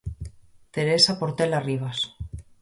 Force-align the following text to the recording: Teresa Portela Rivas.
Teresa 0.75 1.13
Portela 1.21 1.59
Rivas. 1.67 1.99